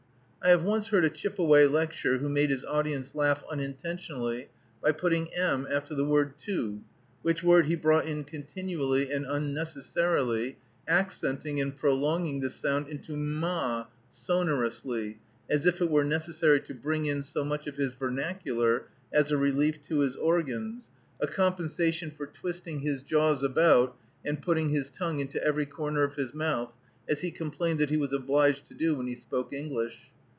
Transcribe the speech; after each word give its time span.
I 0.43 0.49
have 0.49 0.63
once 0.63 0.87
heard 0.87 1.05
a 1.05 1.09
Chippeway 1.11 1.67
lecture, 1.71 2.17
who 2.17 2.27
made 2.27 2.49
his 2.49 2.65
audience 2.65 3.13
laugh 3.13 3.43
unintentionally 3.51 4.49
by 4.81 4.91
putting 4.91 5.31
m 5.35 5.67
after 5.69 5.93
the 5.93 6.03
word 6.03 6.33
too, 6.39 6.81
which 7.21 7.43
word 7.43 7.67
he 7.67 7.75
brought 7.75 8.07
in 8.07 8.23
continually 8.23 9.11
and 9.11 9.23
unnecessarily, 9.23 10.57
accenting 10.87 11.61
and 11.61 11.75
prolonging 11.75 12.39
this 12.39 12.55
sound 12.55 12.87
into 12.87 13.13
m 13.13 13.43
ah 13.43 13.85
sonorously, 14.11 15.19
as 15.47 15.67
if 15.67 15.79
it 15.79 15.91
were 15.91 16.03
necessary 16.03 16.59
to 16.61 16.73
bring 16.73 17.05
in 17.05 17.21
so 17.21 17.43
much 17.45 17.67
of 17.67 17.75
his 17.77 17.91
vernacular 17.91 18.87
as 19.13 19.29
a 19.29 19.37
relief 19.37 19.79
to 19.83 19.99
his 19.99 20.15
organs, 20.15 20.89
a 21.19 21.27
compensation 21.27 22.09
for 22.09 22.25
twisting 22.25 22.79
his 22.79 23.03
jaws 23.03 23.43
about, 23.43 23.95
and 24.25 24.41
putting 24.41 24.69
his 24.69 24.89
tongue 24.89 25.19
into 25.19 25.41
every 25.45 25.67
corner 25.67 26.01
of 26.01 26.15
his 26.15 26.33
mouth, 26.33 26.73
as 27.07 27.21
he 27.21 27.29
complained 27.29 27.77
that 27.77 27.91
he 27.91 27.97
was 27.97 28.11
obliged 28.11 28.65
to 28.65 28.73
do 28.73 28.95
when 28.95 29.05
he 29.05 29.13
spoke 29.15 29.53
English. 29.53 30.07